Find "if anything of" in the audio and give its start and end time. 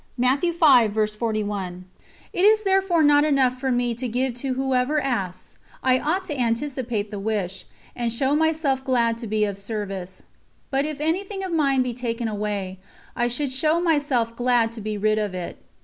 10.85-11.51